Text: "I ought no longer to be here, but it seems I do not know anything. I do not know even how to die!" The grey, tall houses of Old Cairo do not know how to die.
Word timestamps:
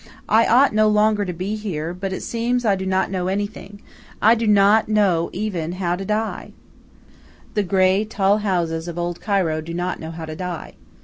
"I 0.29 0.47
ought 0.47 0.73
no 0.73 0.87
longer 0.87 1.25
to 1.25 1.31
be 1.31 1.55
here, 1.55 1.93
but 1.93 2.11
it 2.11 2.23
seems 2.23 2.65
I 2.65 2.75
do 2.75 2.87
not 2.87 3.11
know 3.11 3.27
anything. 3.27 3.83
I 4.19 4.33
do 4.33 4.47
not 4.47 4.89
know 4.89 5.29
even 5.31 5.73
how 5.73 5.95
to 5.95 6.03
die!" 6.03 6.53
The 7.53 7.61
grey, 7.61 8.03
tall 8.05 8.39
houses 8.39 8.87
of 8.87 8.97
Old 8.97 9.21
Cairo 9.21 9.61
do 9.61 9.75
not 9.75 9.99
know 9.99 10.09
how 10.09 10.25
to 10.25 10.35
die. 10.35 10.73